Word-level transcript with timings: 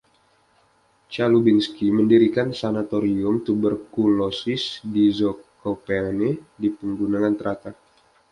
Chałubiński 1.13 1.91
mendirikan 1.95 2.53
sanatorium 2.61 3.35
tuberkulosis 3.45 4.63
di 4.93 5.03
Zakopane, 5.19 6.29
di 6.59 6.69
Pegunungan 6.77 7.35
Tatra. 7.35 7.71